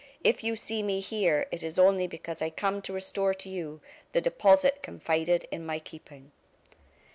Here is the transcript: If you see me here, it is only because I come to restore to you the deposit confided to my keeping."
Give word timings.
If 0.23 0.43
you 0.43 0.55
see 0.55 0.81
me 0.81 0.99
here, 0.99 1.45
it 1.51 1.61
is 1.61 1.77
only 1.77 2.07
because 2.07 2.41
I 2.41 2.49
come 2.49 2.81
to 2.81 2.91
restore 2.93 3.35
to 3.35 3.47
you 3.47 3.81
the 4.13 4.19
deposit 4.21 4.81
confided 4.81 5.47
to 5.51 5.59
my 5.59 5.77
keeping." 5.77 6.31